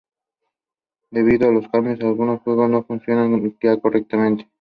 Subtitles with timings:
[1.11, 4.49] Debido a los cambios algunos juegos no funcionan ya correctamente.